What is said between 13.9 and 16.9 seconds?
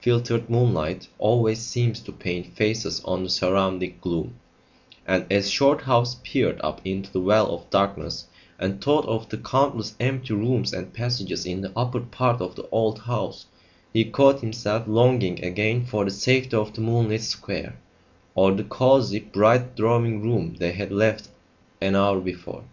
he caught himself longing again for the safety of the